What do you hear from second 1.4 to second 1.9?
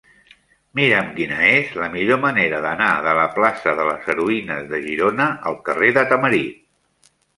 és la